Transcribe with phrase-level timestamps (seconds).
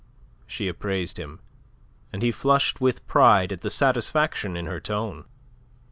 [0.47, 1.41] She appraised him,
[2.11, 5.25] and he flushed with pride at the satisfaction in her tone.